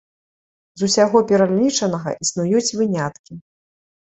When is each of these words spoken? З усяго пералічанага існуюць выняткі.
З 0.81 0.87
усяго 0.87 1.21
пералічанага 1.31 2.09
існуюць 2.25 2.75
выняткі. 2.81 3.33